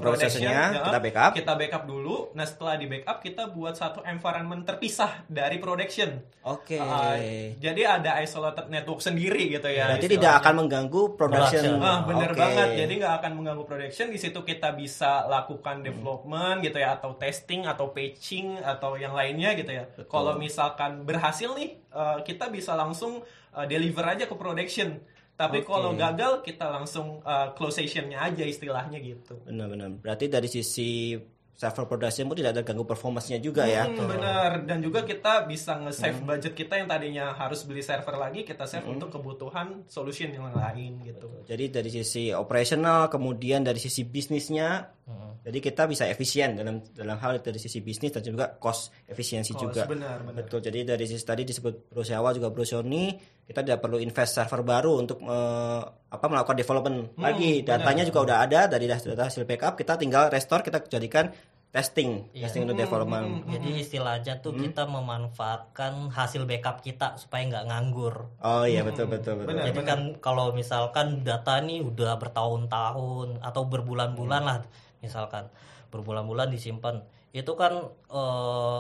kita 0.78 1.00
backup. 1.02 1.32
Kita 1.34 1.54
backup 1.58 1.84
dulu. 1.90 2.16
Nah, 2.38 2.46
setelah 2.46 2.78
di 2.78 2.86
backup 2.86 3.18
kita 3.24 3.50
buat 3.50 3.74
satu 3.74 4.06
environment 4.06 4.62
terpisah 4.62 5.26
dari 5.26 5.58
production. 5.58 6.22
Oke. 6.46 6.78
Uh, 6.78 7.58
jadi 7.58 7.98
ada 7.98 8.22
isolated 8.22 8.70
network 8.70 9.02
sendiri 9.02 9.50
gitu 9.50 9.66
ya. 9.74 9.90
Berarti 9.90 10.06
istilahnya. 10.06 10.22
tidak 10.22 10.34
akan 10.44 10.54
mengganggu 10.54 11.02
production. 11.18 11.64
Production. 11.66 11.88
Ah, 11.88 12.00
bener 12.06 12.32
Oke. 12.36 12.40
banget. 12.46 12.68
Jadi 12.78 12.94
nggak 13.02 13.16
akan 13.26 13.32
mengganggu 13.42 13.64
production. 13.66 14.08
Di 14.14 14.20
situ 14.22 14.40
kita 14.46 14.70
bisa 14.78 15.26
lakukan 15.26 15.82
development 15.82 16.62
gitu 16.62 16.78
ya, 16.78 17.00
atau 17.00 17.18
testing, 17.18 17.66
atau 17.66 17.90
patching, 17.90 18.62
atau 18.62 19.00
yang 19.02 19.18
lainnya 19.18 19.58
gitu 19.58 19.72
ya. 19.74 19.90
Kalau 20.06 20.38
misalkan 20.38 21.08
berhasil 21.10 21.50
nih, 21.58 21.80
eh, 21.90 22.18
kita 22.22 22.54
bisa 22.54 22.78
langsung 22.78 23.26
eh, 23.58 23.68
deliver 23.68 24.06
aja 24.06 24.30
ke 24.30 24.36
production. 24.38 25.02
Tapi 25.38 25.62
Oke. 25.62 25.70
kalau 25.70 25.94
gagal, 25.94 26.42
kita 26.42 26.66
langsung 26.70 27.22
eh, 27.22 27.48
close 27.58 27.82
session-nya 27.82 28.22
aja 28.26 28.46
istilahnya 28.46 28.98
gitu. 29.02 29.42
Benar-benar. 29.46 29.98
Berarti 30.02 30.26
dari 30.30 30.50
sisi 30.50 31.18
server 31.58 31.90
production 31.90 32.30
pun 32.30 32.38
tidak 32.38 32.54
ada 32.54 32.62
ganggu 32.62 32.86
performance-nya 32.86 33.42
juga 33.42 33.66
ya. 33.66 33.90
Hmm, 33.90 34.06
benar. 34.06 34.62
Dan 34.62 34.78
juga 34.86 35.02
kita 35.02 35.50
bisa 35.50 35.74
nge-save 35.82 36.22
budget 36.22 36.54
kita 36.54 36.78
yang 36.78 36.86
tadinya 36.86 37.34
harus 37.34 37.66
beli 37.66 37.82
server 37.82 38.14
lagi, 38.14 38.46
kita 38.46 38.70
save 38.70 38.86
untuk 38.86 39.10
kebutuhan 39.10 39.82
solution 39.90 40.30
yang 40.30 40.54
lain 40.54 41.02
gitu. 41.02 41.26
Jadi 41.50 41.74
dari 41.74 41.90
sisi 41.90 42.30
operational, 42.30 43.10
kemudian 43.10 43.66
dari 43.66 43.82
sisi 43.82 44.06
bisnisnya, 44.06 44.86
jadi 45.48 45.58
kita 45.58 45.88
bisa 45.88 46.04
efisien 46.06 46.60
dalam 46.60 46.84
dalam 46.92 47.18
hal 47.24 47.40
dari 47.40 47.56
sisi 47.56 47.80
bisnis 47.80 48.12
dan 48.12 48.20
juga 48.20 48.54
cost 48.60 48.94
efisiensi 49.08 49.56
Cost, 49.56 49.64
juga. 49.64 49.82
benar, 49.88 50.20
benar. 50.28 50.44
Betul. 50.44 50.60
Jadi 50.60 50.84
dari 50.84 51.08
sisi 51.08 51.24
tadi 51.24 51.48
disebut 51.48 51.88
Bro 51.88 52.04
Sewa 52.04 52.36
juga 52.36 52.52
Bro 52.52 52.68
Sony, 52.68 53.16
kita 53.48 53.64
tidak 53.64 53.80
perlu 53.80 53.98
invest 54.04 54.36
server 54.36 54.60
baru 54.60 55.00
untuk 55.00 55.24
eh, 55.24 55.82
apa 55.88 56.26
melakukan 56.28 56.60
development 56.60 57.16
lagi. 57.16 57.64
Datanya 57.64 58.04
juga 58.04 58.20
udah 58.28 58.38
ada 58.44 58.68
dari 58.68 58.92
data 58.92 59.24
hasil 59.24 59.48
backup, 59.48 59.80
kita 59.80 59.96
tinggal 59.96 60.28
restore, 60.28 60.68
kita 60.68 60.84
jadikan 60.84 61.32
testing, 61.72 62.28
testing 62.36 62.68
untuk 62.68 62.76
development. 62.76 63.48
Jadi 63.48 63.88
istilahnya 63.88 64.44
tuh 64.44 64.56
kita 64.56 64.84
memanfaatkan 64.88 66.12
hasil 66.12 66.44
backup 66.44 66.84
kita 66.84 67.16
supaya 67.16 67.48
nggak 67.48 67.66
nganggur. 67.72 68.16
Oh 68.44 68.68
iya 68.68 68.84
betul 68.84 69.08
betul 69.08 69.40
betul. 69.40 69.56
Benar. 69.56 69.64
Jadi 69.72 69.82
kan 69.88 70.00
kalau 70.20 70.52
misalkan 70.52 71.24
data 71.24 71.64
ini 71.64 71.80
udah 71.80 72.20
bertahun-tahun 72.20 73.40
atau 73.40 73.62
berbulan-bulan 73.64 74.44
lah 74.44 74.60
misalkan 75.00 75.48
berbulan-bulan 75.94 76.52
disimpan 76.52 77.00
itu 77.32 77.52
kan 77.56 77.94
eh, 78.12 78.80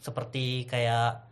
seperti 0.00 0.64
kayak 0.64 1.31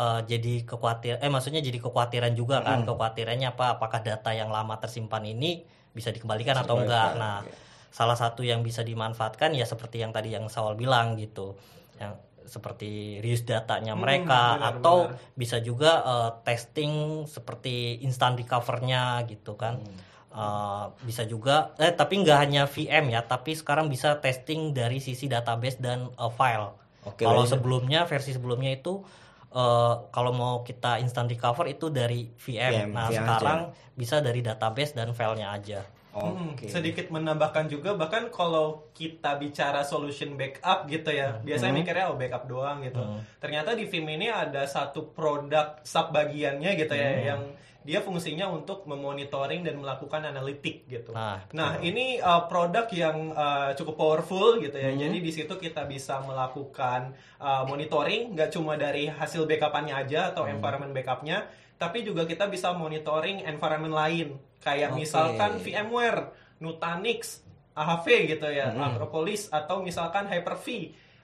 eh, 0.00 0.20
jadi 0.24 0.64
kekhawatir 0.64 1.20
eh 1.20 1.28
maksudnya 1.28 1.60
jadi 1.60 1.76
kekhawatiran 1.84 2.32
juga 2.32 2.64
kan 2.64 2.88
kekhawatirannya 2.88 3.52
apa 3.52 3.76
apakah 3.76 4.00
data 4.00 4.32
yang 4.32 4.48
lama 4.48 4.80
tersimpan 4.80 5.28
ini 5.28 5.68
bisa 5.92 6.08
dikembalikan 6.08 6.56
atau 6.56 6.80
enggak. 6.80 7.18
nah 7.20 7.44
salah 7.90 8.14
satu 8.14 8.46
yang 8.46 8.62
bisa 8.62 8.86
dimanfaatkan 8.86 9.50
ya 9.52 9.66
seperti 9.66 9.98
yang 9.98 10.14
tadi 10.14 10.32
yang 10.32 10.46
Sawal 10.46 10.78
bilang 10.78 11.18
gitu. 11.18 11.58
Yang 11.98 12.22
seperti 12.46 13.22
reuse 13.22 13.46
datanya 13.46 13.94
mereka 13.94 14.58
benar, 14.58 14.74
atau 14.78 14.96
benar. 15.06 15.34
bisa 15.36 15.56
juga 15.62 15.92
eh, 16.02 16.30
testing 16.46 17.26
seperti 17.26 18.00
instant 18.06 18.38
recover-nya 18.38 19.22
gitu 19.26 19.58
kan. 19.58 19.82
Eh, 20.30 20.84
bisa 21.02 21.26
juga 21.26 21.74
eh 21.82 21.90
tapi 21.90 22.22
nggak 22.22 22.38
hanya 22.38 22.62
VM 22.70 23.10
ya 23.10 23.26
tapi 23.26 23.58
sekarang 23.58 23.90
bisa 23.90 24.22
testing 24.22 24.70
dari 24.70 25.02
sisi 25.02 25.26
database 25.26 25.82
dan 25.82 26.06
eh, 26.14 26.32
file. 26.32 26.70
Oke, 27.02 27.24
kalau 27.26 27.42
sebelumnya 27.48 28.06
versi 28.06 28.36
sebelumnya 28.36 28.76
itu 28.76 29.02
eh, 29.50 29.94
kalau 30.08 30.30
mau 30.30 30.54
kita 30.60 30.98
instant 30.98 31.26
recover 31.26 31.66
itu 31.66 31.88
dari 31.88 32.30
VM, 32.30 32.70
VM, 32.70 32.88
nah 32.90 33.06
VM 33.06 33.16
sekarang 33.18 33.60
bisa 33.92 34.18
dari 34.18 34.40
database 34.40 34.94
dan 34.94 35.10
filenya 35.10 35.50
aja 35.50 35.82
Hmm, 36.10 36.58
Oke. 36.58 36.66
sedikit 36.66 37.06
menambahkan 37.06 37.70
juga 37.70 37.94
bahkan 37.94 38.34
kalau 38.34 38.90
kita 38.90 39.38
bicara 39.38 39.86
solution 39.86 40.34
backup 40.34 40.90
gitu 40.90 41.06
ya 41.06 41.38
biasanya 41.38 41.70
Hmm. 41.70 41.80
mikirnya 41.86 42.04
oh 42.10 42.18
backup 42.18 42.50
doang 42.50 42.82
gitu 42.82 42.98
ternyata 43.38 43.78
di 43.78 43.86
film 43.86 44.10
ini 44.10 44.26
ada 44.26 44.66
satu 44.66 45.14
produk 45.14 45.78
sub 45.86 46.10
bagiannya 46.10 46.74
gitu 46.74 46.90
ya 46.90 47.10
Hmm. 47.14 47.22
yang 47.22 47.42
dia 47.80 47.98
fungsinya 47.98 48.44
untuk 48.46 48.84
memonitoring 48.84 49.64
dan 49.64 49.80
melakukan 49.80 50.20
analitik 50.22 50.84
gitu 50.84 51.10
Nah, 51.10 51.48
nah 51.50 51.80
ini 51.80 52.20
uh, 52.20 52.44
produk 52.44 52.84
yang 52.92 53.32
uh, 53.32 53.72
cukup 53.72 53.96
powerful 53.96 54.60
gitu 54.60 54.76
ya 54.76 54.92
Hmm. 54.92 55.00
jadi 55.00 55.16
di 55.16 55.32
situ 55.32 55.54
kita 55.54 55.84
bisa 55.84 56.20
melakukan 56.20 57.12
uh, 57.36 57.64
monitoring 57.64 58.32
nggak 58.32 58.50
cuma 58.50 58.76
dari 58.76 59.08
hasil 59.08 59.44
backupannya 59.44 59.96
aja 59.96 60.30
atau 60.30 60.44
Hmm. 60.44 60.60
environment 60.60 60.92
backupnya 60.92 61.48
tapi 61.74 62.04
juga 62.04 62.28
kita 62.28 62.44
bisa 62.46 62.76
monitoring 62.76 63.42
environment 63.42 63.96
lain 63.96 64.28
kayak 64.60 64.92
Oke. 64.92 65.00
misalkan 65.00 65.56
VMware, 65.56 66.20
Nutanix, 66.60 67.40
AHV 67.72 68.06
gitu 68.28 68.44
ya, 68.52 68.68
Hmm. 68.68 68.92
Acropolis 68.92 69.48
atau 69.48 69.80
misalkan 69.80 70.28
Hyper-V 70.28 70.66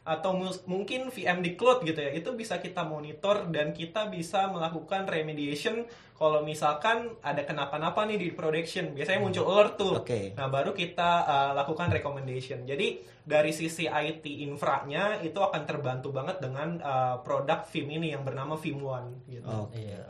atau 0.07 0.39
mungkin 0.71 1.11
VM 1.11 1.43
di 1.43 1.59
cloud 1.59 1.83
gitu 1.83 1.99
ya. 1.99 2.15
Itu 2.15 2.39
bisa 2.39 2.63
kita 2.63 2.87
monitor 2.87 3.51
dan 3.51 3.75
kita 3.75 4.07
bisa 4.07 4.47
melakukan 4.47 5.03
remediation 5.11 5.83
kalau 6.15 6.47
misalkan 6.47 7.19
ada 7.21 7.43
kenapa-napa 7.43 8.07
nih 8.07 8.17
di 8.17 8.29
production. 8.31 8.95
Biasanya 8.95 9.21
muncul 9.21 9.45
alert 9.51 9.75
tuh. 9.77 9.93
Oke. 10.01 10.33
Nah, 10.39 10.47
baru 10.47 10.71
kita 10.73 11.11
uh, 11.27 11.51
lakukan 11.59 11.91
recommendation. 11.91 12.63
Jadi 12.63 13.03
dari 13.27 13.51
sisi 13.51 13.91
IT 13.91 14.23
infranya 14.23 15.19
itu 15.19 15.43
akan 15.43 15.63
terbantu 15.67 16.15
banget 16.15 16.39
dengan 16.39 16.79
uh, 16.79 17.19
produk 17.21 17.67
Vim 17.69 17.91
ini 17.91 18.15
yang 18.15 18.23
bernama 18.23 18.55
Vim 18.55 18.79
One 18.79 19.27
gitu. 19.27 19.51
Oke. 19.51 19.83
Iya. 19.83 20.07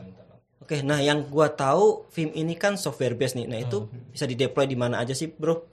Oke, 0.57 0.83
nah 0.83 0.99
yang 0.99 1.31
gua 1.31 1.47
tahu 1.47 2.11
film 2.11 2.35
ini 2.35 2.51
kan 2.59 2.75
software 2.75 3.15
based 3.15 3.39
nih. 3.39 3.47
Nah, 3.47 3.59
itu 3.61 3.87
bisa 4.11 4.27
di-deploy 4.27 4.67
di 4.67 4.75
mana 4.75 4.99
aja 4.99 5.15
sih, 5.15 5.31
Bro? 5.31 5.63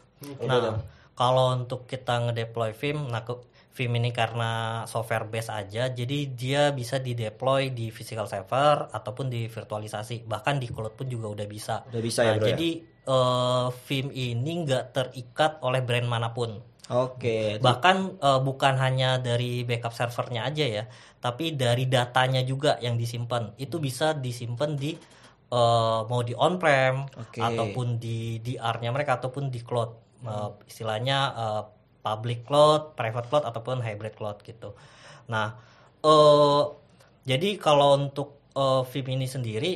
Nah, 0.47 0.79
kalau 1.19 1.51
untuk 1.51 1.91
kita 1.91 2.31
ngedeploy 2.31 2.71
Vim, 2.79 3.11
nah 3.11 3.27
ke- 3.27 3.43
Vim 3.75 3.91
ini 3.99 4.15
karena 4.15 4.83
software 4.87 5.27
base 5.27 5.51
aja, 5.51 5.91
jadi 5.91 6.31
dia 6.31 6.71
bisa 6.71 7.03
di-deploy 7.03 7.75
di 7.75 7.91
physical 7.91 8.31
server 8.31 8.87
ataupun 8.87 9.27
di 9.27 9.51
virtualisasi, 9.51 10.31
bahkan 10.31 10.63
di 10.63 10.71
cloud 10.71 10.95
pun 10.95 11.11
juga 11.11 11.35
udah 11.35 11.47
bisa. 11.51 11.83
Udah 11.91 11.99
bisa 11.99 12.23
ya, 12.23 12.31
Nah, 12.31 12.39
Bro, 12.39 12.47
ya? 12.47 12.49
Jadi 12.55 12.71
eh, 12.87 13.67
Vim 13.91 14.07
ini 14.15 14.53
nggak 14.63 14.85
terikat 14.95 15.53
oleh 15.67 15.83
brand 15.83 16.07
mana 16.07 16.31
pun. 16.31 16.55
Oke. 16.87 17.59
Bahkan 17.59 17.97
eh, 18.23 18.41
bukan 18.47 18.75
hanya 18.79 19.19
dari 19.19 19.67
backup 19.67 19.91
servernya 19.91 20.47
aja 20.47 20.67
ya, 20.71 20.85
tapi 21.19 21.59
dari 21.59 21.91
datanya 21.91 22.47
juga 22.47 22.79
yang 22.79 22.95
disimpan. 22.95 23.59
Itu 23.59 23.83
bisa 23.83 24.15
disimpan 24.15 24.79
di 24.79 24.95
eh, 25.51 26.01
mau 26.07 26.23
di 26.23 26.31
on-prem 26.31 27.11
Oke. 27.11 27.43
ataupun 27.43 27.99
di 27.99 28.39
DR-nya 28.39 28.95
mereka 28.95 29.19
ataupun 29.19 29.51
di 29.51 29.59
cloud. 29.67 30.23
Eh, 30.23 30.51
istilahnya 30.71 31.19
eh, 31.35 31.63
public 32.05 32.45
cloud, 32.45 32.93
private 32.95 33.27
cloud 33.33 33.45
ataupun 33.49 33.81
hybrid 33.81 34.15
cloud 34.15 34.45
gitu. 34.45 34.77
Nah, 35.33 35.57
eh 36.05 36.63
jadi 37.25 37.57
kalau 37.57 37.97
untuk 37.97 38.53
eh, 38.53 38.83
Vim 38.93 39.07
ini 39.17 39.25
sendiri 39.25 39.73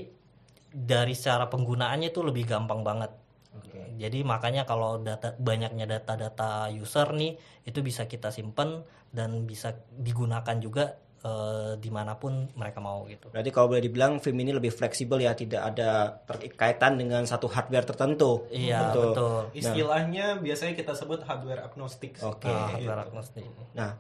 dari 0.69 1.17
secara 1.17 1.49
penggunaannya 1.49 2.13
itu 2.13 2.21
lebih 2.21 2.45
gampang 2.45 2.85
banget. 2.85 3.13
Jadi 3.99 4.23
makanya 4.23 4.63
kalau 4.63 5.03
data 5.03 5.35
banyaknya 5.43 5.91
data-data 5.91 6.71
user 6.71 7.11
nih 7.19 7.35
itu 7.67 7.83
bisa 7.83 8.07
kita 8.07 8.31
simpen 8.31 8.87
dan 9.11 9.43
bisa 9.43 9.75
digunakan 9.91 10.55
juga 10.63 10.95
eh, 11.19 11.73
di 11.77 11.91
mana 11.91 12.15
pun 12.15 12.47
mereka 12.55 12.79
mau 12.79 13.03
gitu. 13.05 13.29
Berarti 13.29 13.51
kalau 13.51 13.71
boleh 13.71 13.83
dibilang 13.83 14.19
film 14.19 14.39
ini 14.39 14.53
lebih 14.53 14.71
fleksibel 14.71 15.19
ya, 15.19 15.33
tidak 15.33 15.63
ada 15.65 16.15
terkaitan 16.25 16.95
dengan 16.95 17.25
satu 17.25 17.47
hardware 17.47 17.83
tertentu. 17.85 18.47
Iya 18.49 18.95
betul. 18.95 19.51
Istilahnya 19.53 20.39
biasanya 20.39 20.75
kita 20.75 20.95
sebut 20.95 21.23
hardware 21.23 21.63
agnostic. 21.63 22.19
Oke. 22.23 22.47
Nah, 22.47 22.75
Gitu. 22.75 22.87
hardware 22.87 23.03
agnostic. 23.05 23.45
Nah, 23.75 23.99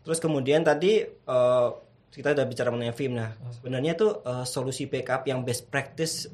terus 0.00 0.18
kemudian 0.18 0.60
tadi 0.60 1.00
eh, 1.04 1.68
kita 2.10 2.34
udah 2.34 2.44
bicara 2.44 2.68
mengenai 2.68 2.92
film. 2.92 3.14
Nah, 3.16 3.30
sebenarnya 3.52 3.94
tuh 3.94 4.20
eh, 4.20 4.44
solusi 4.44 4.84
backup 4.84 5.24
yang 5.24 5.40
best 5.40 5.68
practice 5.68 6.28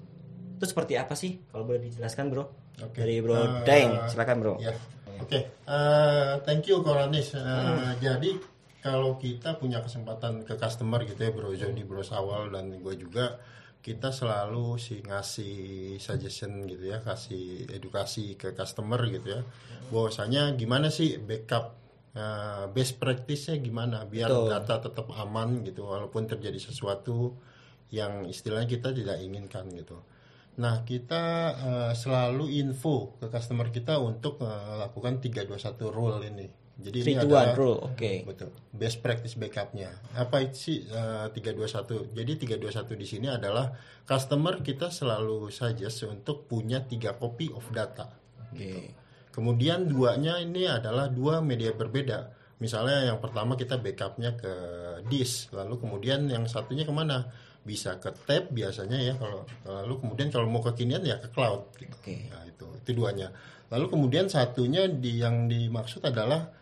itu 0.57 0.65
seperti 0.65 0.97
apa 0.97 1.13
sih? 1.13 1.37
Kalau 1.53 1.69
boleh 1.69 1.85
dijelaskan, 1.85 2.33
Bro? 2.33 2.45
Oke. 2.81 2.99
Dari 2.99 3.21
Bro 3.21 3.37
Eh, 3.37 3.49
Daeng, 3.63 4.09
silakan, 4.09 4.37
Bro. 4.41 4.55
Ya, 4.57 4.73
oke. 5.21 5.39
Eh, 5.53 6.33
thank 6.43 6.65
you 6.65 6.81
Koranis. 6.81 7.37
Eh, 7.37 7.93
Jadi 8.01 8.56
kalau 8.87 9.19
kita 9.19 9.59
punya 9.59 9.83
kesempatan 9.83 10.47
ke 10.47 10.55
customer 10.55 11.03
gitu 11.03 11.19
ya 11.19 11.35
Bro 11.35 11.51
Jody, 11.59 11.83
Bro 11.83 12.07
Sawal 12.07 12.55
dan 12.55 12.71
gue 12.71 12.95
juga 12.95 13.43
kita 13.83 14.11
selalu 14.11 14.79
sih 14.79 15.03
ngasih 15.03 15.55
suggestion 16.03 16.67
gitu 16.67 16.91
ya, 16.91 17.03
kasih 17.03 17.71
edukasi 17.71 18.35
ke 18.39 18.55
customer 18.55 18.99
gitu 19.11 19.39
ya. 19.39 19.41
Bahwasanya 19.91 20.55
gimana 20.59 20.91
sih 20.91 21.19
backup 21.23 21.75
eh, 22.15 22.67
best 22.71 22.99
practice-nya 22.99 23.59
gimana 23.63 24.07
biar 24.07 24.31
Betul. 24.31 24.51
data 24.51 24.75
tetap 24.91 25.07
aman 25.15 25.63
gitu 25.63 25.87
walaupun 25.87 26.27
terjadi 26.27 26.59
sesuatu 26.59 27.39
yang 27.95 28.27
istilahnya 28.27 28.67
kita 28.67 28.91
tidak 28.91 29.23
inginkan 29.23 29.71
gitu. 29.71 30.03
Nah, 30.57 30.83
kita 30.83 31.25
eh, 31.55 31.93
selalu 31.93 32.49
info 32.59 33.15
ke 33.21 33.29
customer 33.29 33.69
kita 33.71 34.03
untuk 34.03 34.43
eh, 34.43 34.75
lakukan 34.83 35.23
321 35.23 35.95
rule 35.95 36.19
ini. 36.27 36.66
Jadi 36.77 37.09
ini 37.09 37.13
3 37.17 37.25
to 37.25 37.29
1 37.29 37.33
adalah 37.33 37.57
rule, 37.57 37.81
oke. 37.89 38.13
betul. 38.29 38.51
Best 38.69 39.01
practice 39.01 39.33
backupnya. 39.41 39.97
Apa 40.13 40.45
itu 40.45 40.57
sih 40.57 40.79
eh, 40.85 41.27
321? 41.33 42.13
Jadi 42.13 42.33
321 42.45 43.01
di 43.01 43.07
sini 43.09 43.27
adalah 43.33 43.73
customer 44.05 44.61
kita 44.61 44.93
selalu 44.93 45.49
suggest 45.49 46.05
untuk 46.05 46.45
punya 46.45 46.85
tiga 46.85 47.17
copy 47.17 47.49
of 47.49 47.65
data. 47.73 48.13
Oke. 48.53 48.93
Kemudian 49.33 49.89
duanya 49.89 50.37
ini 50.37 50.69
adalah 50.69 51.09
dua 51.09 51.41
media 51.41 51.73
berbeda. 51.73 52.33
Misalnya 52.61 53.09
yang 53.09 53.21
pertama 53.25 53.57
kita 53.57 53.81
backupnya 53.81 54.37
ke 54.37 54.53
disk, 55.09 55.53
lalu 55.57 55.81
kemudian 55.81 56.29
yang 56.29 56.45
satunya 56.45 56.85
ke 56.85 56.93
mana? 56.93 57.25
Bisa 57.65 57.97
ke 58.01 58.13
tab 58.25 58.53
biasanya 58.53 59.01
ya 59.01 59.15
kalau 59.17 59.49
lalu 59.65 60.01
kemudian 60.05 60.29
kalau 60.29 60.49
mau 60.49 60.61
kekinian 60.61 61.05
ya 61.05 61.17
ke 61.25 61.33
cloud. 61.33 61.73
Gitu. 61.77 61.93
Oke. 61.93 62.17
Nah, 62.33 62.45
itu 62.45 62.69
itu 62.85 62.91
duanya. 62.97 63.33
Lalu 63.73 63.93
kemudian 63.93 64.29
satunya 64.29 64.89
di 64.89 65.21
yang 65.21 65.49
dimaksud 65.49 66.05
adalah 66.05 66.53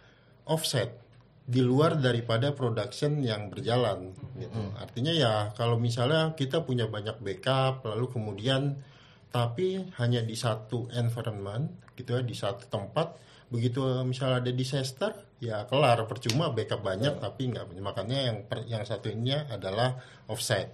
offset 0.46 1.00
di 1.44 1.60
luar 1.60 2.00
daripada 2.00 2.56
production 2.56 3.20
yang 3.20 3.52
berjalan 3.52 4.16
gitu. 4.40 4.60
Artinya 4.80 5.12
ya 5.12 5.52
kalau 5.52 5.76
misalnya 5.76 6.32
kita 6.32 6.64
punya 6.64 6.88
banyak 6.88 7.20
backup 7.20 7.84
lalu 7.84 8.08
kemudian 8.08 8.80
tapi 9.28 9.84
hanya 10.00 10.24
di 10.24 10.32
satu 10.32 10.88
environment 10.94 11.68
gitu 12.00 12.16
ya 12.16 12.22
di 12.24 12.32
satu 12.32 12.64
tempat 12.70 13.20
begitu 13.52 13.84
misalnya 14.08 14.40
ada 14.40 14.52
disaster 14.56 15.12
ya 15.36 15.68
kelar. 15.68 16.00
Percuma 16.08 16.48
backup 16.48 16.80
banyak 16.80 17.20
tapi 17.20 17.52
nggak 17.52 17.76
makanya 17.84 18.32
yang 18.32 18.48
per- 18.48 18.64
yang 18.64 18.88
satunya 18.88 19.44
adalah 19.52 20.00
offset. 20.32 20.72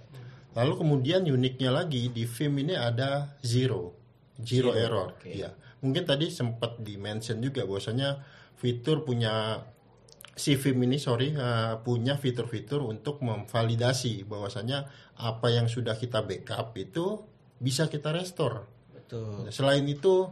Lalu 0.55 0.83
kemudian 0.83 1.27
uniknya 1.27 1.71
lagi 1.71 2.07
di 2.11 2.23
Vim 2.23 2.55
ini 2.63 2.79
ada 2.79 3.35
zero 3.43 3.91
zero, 4.39 4.71
Zero, 4.71 4.79
error. 4.79 5.07
Oke. 5.19 5.35
ya 5.35 5.51
mungkin 5.81 6.05
tadi 6.05 6.29
sempat 6.29 6.77
di 6.79 6.95
mention 6.95 7.41
juga 7.41 7.65
bahwasanya 7.65 8.21
fitur 8.61 9.01
punya 9.01 9.65
si 10.37 10.53
Vim 10.61 10.77
ini 10.85 11.01
sorry 11.01 11.33
eh, 11.33 11.73
punya 11.81 12.21
fitur-fitur 12.21 12.85
untuk 12.85 13.25
memvalidasi 13.25 14.29
bahwasanya 14.29 14.85
apa 15.17 15.49
yang 15.49 15.65
sudah 15.65 15.97
kita 15.97 16.21
backup 16.21 16.77
itu 16.77 17.25
bisa 17.57 17.89
kita 17.89 18.13
restore 18.13 18.81
Betul. 19.11 19.51
Selain 19.51 19.83
itu 19.83 20.31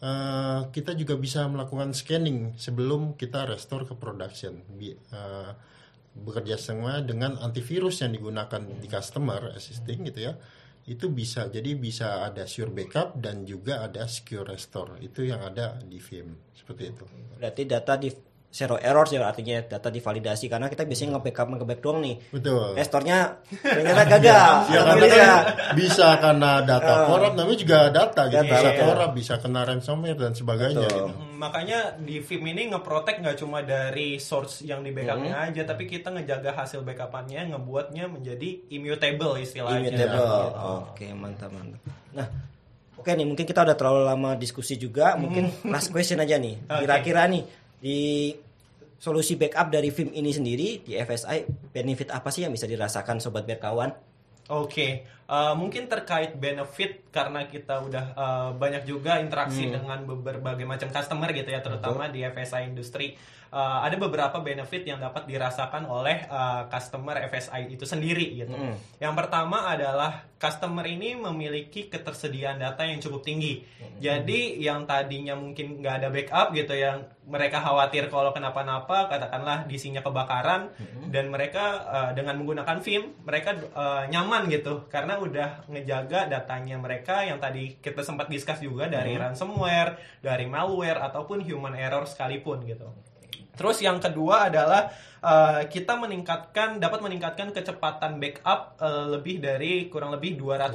eh, 0.00 0.60
kita 0.72 0.96
juga 0.96 1.20
bisa 1.20 1.44
melakukan 1.44 1.92
scanning 1.92 2.56
sebelum 2.56 3.20
kita 3.20 3.44
restore 3.44 3.84
ke 3.84 3.92
production. 3.92 4.64
Bi- 4.72 4.96
eh, 4.96 5.52
bekerja 6.14 6.54
sama 6.54 7.02
dengan 7.02 7.34
antivirus 7.42 8.06
yang 8.06 8.14
digunakan 8.14 8.62
di 8.62 8.86
customer 8.86 9.50
assisting 9.52 10.08
gitu 10.08 10.30
ya. 10.30 10.38
Itu 10.84 11.08
bisa 11.08 11.48
jadi 11.48 11.72
bisa 11.80 12.28
ada 12.28 12.44
sure 12.44 12.68
backup 12.68 13.16
dan 13.16 13.48
juga 13.48 13.84
ada 13.84 14.04
secure 14.04 14.44
restore. 14.44 15.00
Itu 15.00 15.24
yang 15.24 15.40
ada 15.40 15.80
di 15.80 15.96
Vim 15.96 16.52
seperti 16.52 16.82
itu. 16.92 17.04
Berarti 17.40 17.62
data 17.64 17.96
di 17.96 18.12
zero 18.54 18.78
error 18.78 19.02
ya 19.10 19.26
artinya 19.26 19.58
data 19.66 19.90
divalidasi 19.90 20.46
karena 20.46 20.70
kita 20.70 20.86
biasanya 20.86 21.18
nge-backup 21.18 21.46
nge-backup 21.58 21.82
doang 21.82 21.98
nih. 22.06 22.16
Betul. 22.30 22.78
Restornya 22.78 23.42
ternyata 23.74 24.02
gagal. 24.06 24.52
Ya 24.70 24.80
karena 24.86 25.02
Gitu 25.04 25.16
kan 25.18 25.42
bisa 25.74 26.08
karena 26.22 26.50
data 26.62 26.94
korup 27.10 27.32
namanya 27.34 27.58
juga 27.58 27.78
data 27.90 28.22
gitu. 28.30 28.38
Data, 28.38 28.54
bisa 28.54 28.68
iya. 28.70 28.78
korup, 28.86 29.10
bisa 29.10 29.34
kena 29.42 29.60
ransomware 29.66 30.14
dan 30.14 30.32
sebagainya 30.38 30.86
Betul. 30.86 30.94
gitu. 30.94 31.18
Hmm, 31.18 31.34
makanya 31.42 31.78
di 31.98 32.16
Vim 32.22 32.42
ini 32.46 32.62
ngeprotect 32.70 33.18
nggak 33.26 33.36
cuma 33.42 33.58
dari 33.66 34.22
source 34.22 34.62
yang 34.62 34.86
di 34.86 34.94
backupnya 34.94 35.34
Hmm. 35.34 35.46
aja, 35.50 35.62
tapi 35.66 35.90
kita 35.90 36.14
ngejaga 36.14 36.54
hasil 36.54 36.86
backupannya, 36.86 37.50
ngebuatnya 37.50 38.06
menjadi 38.06 38.70
immutable 38.70 39.34
istilahnya. 39.42 39.90
Immutable. 39.90 40.30
Gitu. 40.30 40.70
Oke, 40.94 41.06
mantap 41.10 41.50
mantap. 41.50 41.82
Nah, 42.14 42.26
oke 42.94 43.10
nih 43.10 43.26
mungkin 43.26 43.42
kita 43.50 43.66
udah 43.66 43.74
terlalu 43.74 44.02
lama 44.06 44.30
diskusi 44.38 44.78
juga, 44.78 45.18
mungkin 45.18 45.50
last 45.66 45.90
question 45.90 46.22
aja 46.22 46.38
nih. 46.38 46.54
Kira-kira 46.86 47.26
nih 47.26 47.42
di 47.82 48.30
solusi 49.04 49.36
backup 49.36 49.68
dari 49.68 49.92
film 49.92 50.16
ini 50.16 50.32
sendiri 50.32 50.80
di 50.80 50.96
FSI 50.96 51.44
benefit 51.76 52.08
apa 52.08 52.32
sih 52.32 52.48
yang 52.48 52.56
bisa 52.56 52.64
dirasakan 52.64 53.20
sobat 53.20 53.44
berkawan? 53.44 53.92
Oke, 54.48 55.04
Uh, 55.24 55.56
mungkin 55.56 55.88
terkait 55.88 56.36
benefit 56.36 57.08
karena 57.08 57.48
kita 57.48 57.80
udah 57.80 58.12
uh, 58.12 58.50
banyak 58.60 58.84
juga 58.84 59.16
interaksi 59.24 59.72
dengan 59.72 60.04
berbagai 60.04 60.68
macam 60.68 60.92
customer 60.92 61.32
gitu 61.32 61.48
ya 61.48 61.64
terutama 61.64 62.12
di 62.12 62.20
FSI 62.20 62.68
industri 62.68 63.16
uh, 63.54 63.86
ada 63.86 63.94
beberapa 63.94 64.42
benefit 64.42 64.82
yang 64.82 64.98
dapat 64.98 65.30
dirasakan 65.30 65.86
oleh 65.86 66.26
uh, 66.26 66.66
customer 66.66 67.22
FSI 67.30 67.70
itu 67.70 67.86
sendiri 67.86 68.42
gitu. 68.42 68.54
Yang 68.98 69.14
pertama 69.14 69.70
adalah 69.70 70.26
customer 70.34 70.84
ini 70.84 71.14
memiliki 71.14 71.86
ketersediaan 71.86 72.58
data 72.58 72.82
yang 72.82 72.98
cukup 72.98 73.22
tinggi. 73.22 73.62
Jadi 74.02 74.58
yang 74.58 74.84
tadinya 74.84 75.38
mungkin 75.38 75.80
nggak 75.80 75.94
ada 76.02 76.08
backup 76.10 76.52
gitu 76.52 76.74
yang 76.74 77.06
mereka 77.24 77.64
khawatir 77.64 78.12
kalau 78.12 78.36
kenapa-napa 78.36 79.08
katakanlah 79.08 79.64
diisinya 79.64 80.04
kebakaran 80.04 80.68
dan 81.08 81.32
mereka 81.32 81.64
uh, 81.88 82.10
dengan 82.12 82.36
menggunakan 82.36 82.84
Vim 82.84 83.16
mereka 83.24 83.56
uh, 83.72 84.04
nyaman 84.12 84.52
gitu 84.52 84.84
karena 84.92 85.16
udah 85.16 85.64
ngejaga 85.72 86.28
datanya 86.28 86.76
mereka 86.76 87.24
yang 87.24 87.40
tadi 87.40 87.80
kita 87.80 88.04
sempat 88.04 88.28
discuss 88.28 88.60
juga 88.60 88.92
dari 88.92 89.16
ransomware, 89.16 90.20
dari 90.20 90.44
malware 90.44 91.00
ataupun 91.00 91.40
human 91.40 91.72
error 91.78 92.04
sekalipun 92.04 92.68
gitu. 92.68 92.92
Terus 93.54 93.78
yang 93.80 94.02
kedua 94.02 94.50
adalah 94.50 94.90
uh, 95.24 95.64
kita 95.70 95.96
meningkatkan 95.96 96.82
dapat 96.82 97.00
meningkatkan 97.00 97.54
kecepatan 97.54 98.20
backup 98.20 98.76
uh, 98.78 99.08
lebih 99.14 99.40
dari 99.40 99.88
kurang 99.88 100.12
lebih 100.12 100.36
200% 100.36 100.74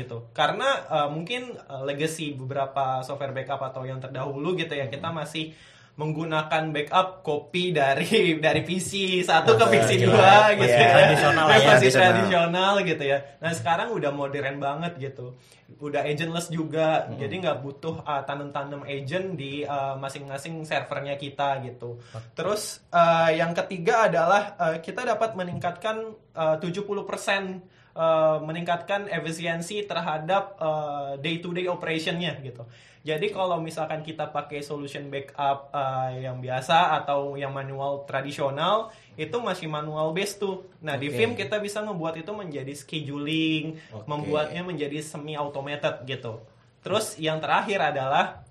gitu. 0.00 0.32
Karena 0.34 0.68
uh, 0.90 1.08
mungkin 1.12 1.54
uh, 1.70 1.84
legacy 1.86 2.34
beberapa 2.34 3.04
software 3.06 3.36
backup 3.36 3.62
atau 3.62 3.86
yang 3.86 4.02
terdahulu 4.02 4.56
gitu 4.58 4.74
ya 4.74 4.90
kita 4.90 5.12
masih 5.14 5.54
menggunakan 5.94 6.74
backup 6.74 7.22
copy 7.22 7.70
dari 7.70 8.10
dari 8.44 8.60
PC 8.60 9.22
satu 9.22 9.54
ke 9.54 9.64
PC 9.70 10.02
dua 10.02 10.50
gitu 10.52 10.66
Iya, 10.66 10.82
ya. 10.82 10.92
tradisional 10.92 11.46
ya. 11.46 11.54
Masih 11.70 11.90
Tradisional. 11.90 12.72
gitu 12.82 13.04
ya. 13.04 13.18
Nah 13.38 13.52
sekarang 13.54 13.88
udah 13.94 14.10
modern 14.10 14.58
banget 14.58 14.92
gitu. 14.98 15.38
Udah 15.80 16.04
agentless 16.04 16.50
juga, 16.50 17.08
Hmm. 17.08 17.16
jadi 17.16 17.34
nggak 17.40 17.58
butuh 17.60 18.04
uh, 18.04 18.20
tanam-tanam 18.22 18.84
agent 18.84 19.32
di 19.34 19.64
uh, 19.64 19.96
masing-masing 19.96 20.60
servernya 20.62 21.16
kita 21.16 21.62
gitu. 21.64 21.98
Terus 22.32 22.84
uh, 22.90 23.32
yang 23.32 23.54
ketiga 23.54 24.06
adalah 24.06 24.54
uh, 24.56 24.76
kita 24.78 25.02
dapat 25.02 25.32
meningkatkan 25.32 26.04
uh, 26.32 26.60
70% 26.60 27.64
uh, 27.94 28.42
meningkatkan 28.42 29.06
efisiensi 29.08 29.86
terhadap 29.86 30.58
uh, 30.58 31.14
day-to-day 31.18 31.70
operationnya 31.70 32.36
gitu. 32.42 32.66
Jadi 33.04 33.36
kalau 33.36 33.60
misalkan 33.60 34.00
kita 34.00 34.32
pakai 34.32 34.64
solution 34.64 35.12
backup 35.12 35.68
uh, 35.76 36.08
yang 36.08 36.40
biasa 36.40 36.96
atau 37.04 37.36
yang 37.36 37.52
manual 37.52 38.08
tradisional 38.08 38.88
itu 39.20 39.36
masih 39.44 39.68
manual 39.68 40.16
based 40.16 40.40
tuh. 40.40 40.64
Nah 40.80 40.96
di 40.96 41.12
Oke. 41.12 41.20
Vim 41.20 41.36
kita 41.36 41.60
bisa 41.60 41.84
ngebuat 41.84 42.24
itu 42.24 42.32
menjadi 42.32 42.72
scheduling, 42.72 43.76
Oke. 43.92 44.08
membuatnya 44.08 44.64
menjadi 44.64 45.04
semi 45.04 45.36
automated 45.36 46.00
gitu. 46.08 46.40
Terus 46.80 47.20
yang 47.20 47.44
terakhir 47.44 47.92
adalah 47.92 48.44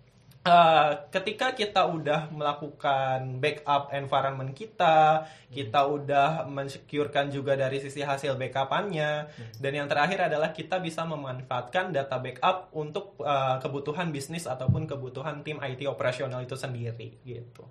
Uh, 0.44 1.08
ketika 1.08 1.56
kita 1.56 1.88
udah 1.88 2.28
melakukan 2.28 3.40
backup 3.40 3.96
environment 3.96 4.52
kita, 4.52 5.24
kita 5.48 5.88
udah 5.88 6.44
mensecurekan 6.52 7.32
juga 7.32 7.56
dari 7.56 7.80
sisi 7.80 8.04
hasil 8.04 8.36
backupannya, 8.36 9.32
dan 9.64 9.72
yang 9.72 9.88
terakhir 9.88 10.28
adalah 10.28 10.52
kita 10.52 10.84
bisa 10.84 11.08
memanfaatkan 11.08 11.96
data 11.96 12.20
backup 12.20 12.68
untuk 12.76 13.16
uh, 13.24 13.56
kebutuhan 13.64 14.12
bisnis 14.12 14.44
ataupun 14.44 14.84
kebutuhan 14.84 15.48
tim 15.48 15.64
IT 15.64 15.88
operasional 15.88 16.44
itu 16.44 16.60
sendiri 16.60 17.24
gitu. 17.24 17.64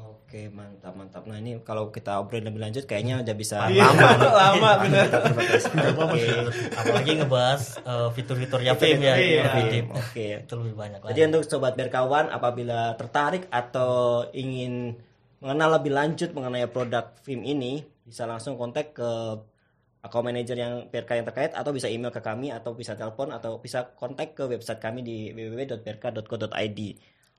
Oke, 0.00 0.46
mantap 0.46 0.94
mantap. 0.94 1.26
Nah, 1.26 1.42
ini 1.42 1.58
kalau 1.66 1.90
kita 1.90 2.22
obrolin 2.22 2.46
lebih 2.46 2.62
lanjut 2.62 2.86
kayaknya 2.86 3.18
udah 3.18 3.34
bisa 3.34 3.66
Iya, 3.66 3.82
lama 3.98 4.30
lama 4.30 4.70
bener. 4.86 5.06
Oke. 5.90 6.22
Apalagi 6.70 7.10
ngebahas 7.18 7.62
uh, 7.82 8.08
fitur-fiturnya 8.14 8.78
Vim 8.78 9.02
ya, 9.02 9.14
Iya. 9.18 9.42
Oke. 9.90 10.46
Itu 10.46 10.54
lebih 10.62 10.78
banyak 10.78 11.02
Jadi 11.02 11.18
lagi. 11.18 11.28
untuk 11.34 11.42
sobat 11.50 11.74
berkawan 11.74 12.30
apabila 12.30 12.94
tertarik 12.94 13.50
atau 13.50 14.22
ingin 14.30 14.94
mengenal 15.42 15.82
lebih 15.82 15.92
lanjut 15.98 16.30
mengenai 16.30 16.70
produk 16.70 17.10
film 17.26 17.42
ini 17.42 17.82
bisa 18.06 18.28
langsung 18.28 18.54
kontak 18.54 18.94
ke 18.94 19.10
account 20.00 20.24
manager 20.24 20.56
yang 20.56 20.88
PRK 20.88 21.10
yang 21.20 21.26
terkait 21.28 21.52
atau 21.52 21.74
bisa 21.74 21.90
email 21.90 22.08
ke 22.14 22.22
kami 22.24 22.48
atau 22.48 22.72
bisa 22.72 22.96
telepon 22.96 23.34
atau 23.34 23.60
bisa 23.60 23.92
kontak 23.98 24.32
ke 24.32 24.48
website 24.48 24.80
kami 24.80 25.04
di 25.04 25.34
www.prk.co.id. 25.34 26.80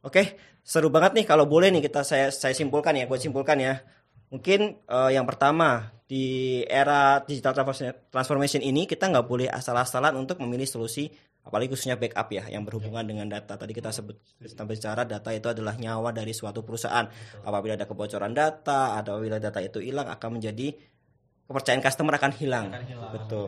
Oke, 0.01 0.37
seru 0.65 0.89
banget 0.89 1.13
nih 1.13 1.25
kalau 1.29 1.45
boleh 1.45 1.69
nih 1.69 1.85
kita 1.85 2.01
saya 2.01 2.33
saya 2.33 2.53
simpulkan 2.57 2.97
ya, 2.97 3.05
gue 3.05 3.19
simpulkan 3.21 3.57
ya. 3.61 3.85
Mungkin 4.33 4.81
eh, 4.81 5.09
yang 5.13 5.25
pertama 5.29 5.93
di 6.09 6.59
era 6.65 7.21
digital 7.23 7.53
transformation- 8.09 8.65
ini 8.65 8.83
kita 8.83 9.07
nggak 9.07 9.27
boleh 9.27 9.47
asal-asalan 9.47 10.17
untuk 10.17 10.41
memilih 10.43 10.67
solusi 10.67 11.07
apalagi 11.41 11.73
khususnya 11.73 11.97
backup 11.97 12.29
ya 12.29 12.45
yang 12.49 12.61
berhubungan 12.65 13.01
dengan 13.01 13.25
data. 13.25 13.57
Tadi 13.57 13.73
kita 13.73 13.89
sebut 13.89 14.17
kita 14.37 14.61
bicara 14.65 15.05
data 15.05 15.29
itu 15.33 15.47
adalah 15.49 15.73
nyawa 15.73 16.13
dari 16.13 16.33
suatu 16.33 16.61
perusahaan. 16.61 17.05
Apabila 17.41 17.73
ada 17.73 17.89
kebocoran 17.89 18.33
data, 18.33 18.97
atau 18.97 19.17
apabila 19.17 19.41
data 19.41 19.57
itu 19.57 19.81
hilang 19.81 20.05
akan 20.05 20.37
menjadi 20.37 20.73
kepercayaan 21.49 21.81
customer 21.81 22.13
akan 22.17 22.31
hilang. 22.37 22.69
Betul. 23.11 23.45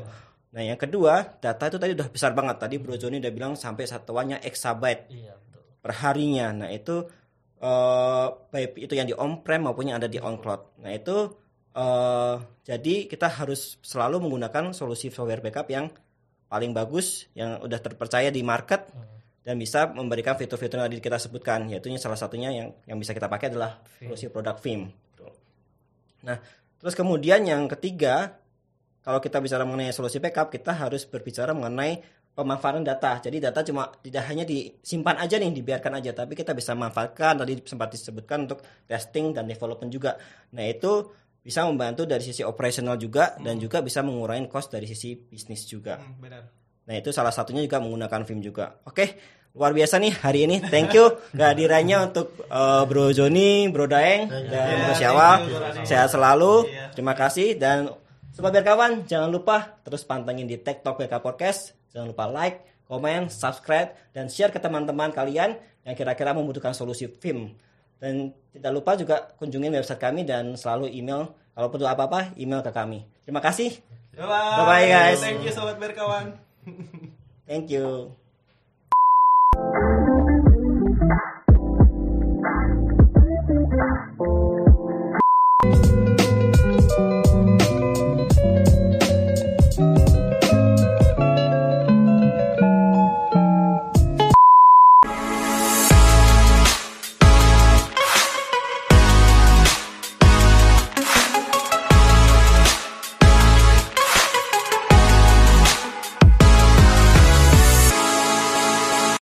Nah, 0.54 0.62
yang 0.62 0.78
kedua, 0.78 1.38
data 1.42 1.66
itu 1.66 1.78
tadi 1.82 1.98
udah 1.98 2.08
besar 2.14 2.34
banget. 2.38 2.62
Tadi 2.62 2.76
Bro 2.78 2.94
Joni 2.98 3.18
udah 3.18 3.34
bilang 3.34 3.54
sampai 3.58 3.90
satuannya 3.90 4.42
exabyte 4.46 5.10
Iya. 5.10 5.34
Perharinya. 5.84 6.64
Nah 6.64 6.70
itu 6.72 7.04
baik 8.50 8.80
itu 8.80 8.94
yang 8.96 9.08
di 9.08 9.16
on-prem 9.16 9.68
maupun 9.68 9.92
yang 9.92 10.00
ada 10.00 10.08
di 10.08 10.18
on-cloud. 10.18 10.80
Nah 10.80 10.92
itu 10.96 11.36
eh 11.76 12.36
jadi 12.64 12.96
kita 13.12 13.28
harus 13.28 13.76
selalu 13.84 14.24
menggunakan 14.24 14.72
solusi 14.72 15.12
software 15.12 15.44
backup 15.44 15.68
yang 15.68 15.92
paling 16.48 16.72
bagus, 16.72 17.28
yang 17.36 17.60
udah 17.60 17.80
terpercaya 17.84 18.32
di 18.32 18.40
market 18.46 18.88
dan 19.44 19.60
bisa 19.60 19.92
memberikan 19.92 20.40
fitur-fitur 20.40 20.80
yang 20.80 20.88
tadi 20.88 21.04
kita 21.04 21.20
sebutkan. 21.20 21.68
Yaitu 21.68 21.92
salah 22.00 22.16
satunya 22.16 22.56
yang 22.56 22.72
yang 22.88 22.96
bisa 22.96 23.12
kita 23.12 23.28
pakai 23.28 23.52
adalah 23.52 23.84
solusi 24.00 24.32
produk 24.32 24.56
Vim. 24.64 24.88
Nah 26.24 26.40
terus 26.80 26.96
kemudian 26.96 27.44
yang 27.44 27.68
ketiga 27.68 28.40
kalau 29.04 29.20
kita 29.20 29.44
bicara 29.44 29.68
mengenai 29.68 29.92
solusi 29.92 30.24
backup, 30.24 30.48
kita 30.48 30.72
harus 30.72 31.04
berbicara 31.04 31.52
mengenai 31.52 32.00
pemanfaatan 32.34 32.82
data. 32.82 33.22
Jadi 33.22 33.38
data 33.38 33.62
cuma 33.62 33.94
tidak 34.02 34.26
hanya 34.30 34.44
disimpan 34.44 35.22
aja 35.22 35.38
nih, 35.38 35.54
dibiarkan 35.54 36.02
aja, 36.02 36.12
tapi 36.18 36.34
kita 36.34 36.58
bisa 36.58 36.74
manfaatkan 36.74 37.46
tadi 37.46 37.62
sempat 37.62 37.94
disebutkan 37.94 38.50
untuk 38.50 38.66
testing 38.90 39.32
dan 39.38 39.46
development 39.46 39.94
juga. 39.94 40.18
Nah, 40.58 40.66
itu 40.66 41.14
bisa 41.46 41.68
membantu 41.70 42.10
dari 42.10 42.26
sisi 42.26 42.42
operasional 42.42 42.98
juga 42.98 43.38
dan 43.38 43.62
juga 43.62 43.86
bisa 43.86 44.02
mengurangi 44.02 44.50
cost 44.50 44.74
dari 44.74 44.90
sisi 44.90 45.14
bisnis 45.14 45.70
juga. 45.70 46.02
Hmm, 46.02 46.18
benar. 46.18 46.44
Nah, 46.84 46.96
itu 46.98 47.14
salah 47.14 47.32
satunya 47.32 47.62
juga 47.64 47.80
menggunakan 47.80 48.26
film 48.26 48.42
juga. 48.42 48.82
Oke, 48.90 49.16
luar 49.54 49.72
biasa 49.72 50.02
nih 50.02 50.14
hari 50.26 50.50
ini. 50.50 50.58
Thank 50.60 50.98
you 50.98 51.14
kehadirannya 51.38 52.12
untuk 52.12 52.34
uh, 52.50 52.84
Bro 52.90 53.14
Joni, 53.14 53.70
Bro 53.70 53.88
Daeng, 53.88 54.26
dan 54.28 54.50
Yeah, 54.50 54.98
Syawa. 54.98 55.30
Bro 55.46 55.60
Daeng. 55.62 55.86
Sehat 55.86 56.10
selalu. 56.10 56.66
Iya. 56.66 56.86
Terima 56.98 57.14
kasih 57.14 57.62
dan 57.62 57.94
sobat 58.34 58.58
berkawan 58.58 59.06
jangan 59.06 59.30
lupa 59.30 59.78
terus 59.86 60.02
pantengin 60.02 60.50
di 60.50 60.58
Talk 60.58 60.98
BK 60.98 61.22
Podcast. 61.22 61.83
Jangan 61.94 62.08
lupa 62.10 62.26
like, 62.28 62.66
komen, 62.90 63.32
subscribe 63.32 63.96
dan 64.12 64.28
share 64.28 64.52
ke 64.52 64.60
teman-teman 64.60 65.14
kalian 65.14 65.56
yang 65.88 65.96
kira-kira 65.96 66.36
membutuhkan 66.36 66.76
solusi 66.76 67.08
film. 67.08 67.56
Dan 68.02 68.36
tidak 68.52 68.72
lupa 68.76 69.00
juga 69.00 69.32
kunjungin 69.40 69.72
website 69.72 70.02
kami 70.02 70.28
dan 70.28 70.60
selalu 70.60 70.92
email 70.92 71.32
kalau 71.56 71.72
perlu 71.72 71.88
apa-apa 71.88 72.36
email 72.36 72.60
ke 72.60 72.72
kami. 72.74 73.08
Terima 73.24 73.40
kasih. 73.40 73.80
Bye 74.14 74.28
Bye-bye, 74.28 74.86
guys. 74.92 75.20
Thank 75.24 75.42
you 75.48 75.54
sobat 75.56 75.80
berkawan. 75.80 76.38
Thank 77.50 77.72
you. 77.72 78.14